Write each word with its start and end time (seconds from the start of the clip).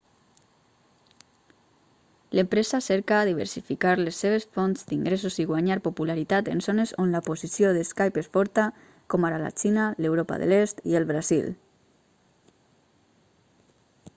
l'empresa 2.37 2.79
cerca 2.89 3.19
diversificar 3.29 3.91
les 3.99 4.17
seves 4.25 4.47
fonts 4.55 4.85
d'ingressos 4.91 5.37
i 5.43 5.45
guanyar 5.51 5.77
popularitat 5.89 6.49
en 6.55 6.63
zones 6.69 6.95
on 7.03 7.13
la 7.17 7.21
posició 7.29 7.75
de 7.77 7.85
skype 7.91 8.23
és 8.23 8.31
forta 8.39 8.65
com 9.15 9.29
ara 9.31 9.39
la 9.45 9.53
xina 9.65 9.85
l'europa 10.05 10.39
de 10.45 10.49
l'est 10.55 10.85
i 10.95 10.99
el 11.03 11.07
brasil 11.13 11.51